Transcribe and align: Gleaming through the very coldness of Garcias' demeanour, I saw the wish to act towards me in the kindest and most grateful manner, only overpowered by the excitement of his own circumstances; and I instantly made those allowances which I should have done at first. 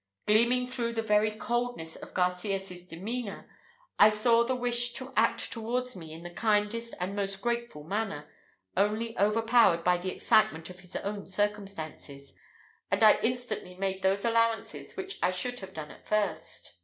Gleaming 0.25 0.65
through 0.65 0.93
the 0.93 1.03
very 1.03 1.29
coldness 1.29 1.95
of 1.95 2.15
Garcias' 2.15 2.87
demeanour, 2.87 3.47
I 3.99 4.09
saw 4.09 4.43
the 4.43 4.55
wish 4.55 4.93
to 4.93 5.13
act 5.15 5.51
towards 5.51 5.95
me 5.95 6.11
in 6.11 6.23
the 6.23 6.31
kindest 6.33 6.95
and 6.99 7.15
most 7.15 7.39
grateful 7.39 7.83
manner, 7.83 8.27
only 8.75 9.15
overpowered 9.19 9.83
by 9.83 9.97
the 9.97 10.09
excitement 10.09 10.71
of 10.71 10.79
his 10.79 10.95
own 10.95 11.27
circumstances; 11.27 12.33
and 12.89 13.03
I 13.03 13.19
instantly 13.21 13.75
made 13.75 14.01
those 14.01 14.25
allowances 14.25 14.97
which 14.97 15.19
I 15.21 15.29
should 15.29 15.59
have 15.59 15.75
done 15.75 15.91
at 15.91 16.07
first. 16.07 16.79